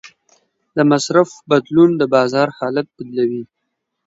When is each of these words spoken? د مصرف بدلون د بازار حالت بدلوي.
د 0.75 0.77
مصرف 0.91 1.29
بدلون 1.49 1.89
د 1.97 2.01
بازار 2.15 2.47
حالت 2.57 2.87
بدلوي. 2.97 3.43